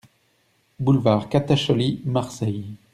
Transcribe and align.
Boulevard 0.79 1.29
Catacholi, 1.29 2.01
Marseille 2.07 2.65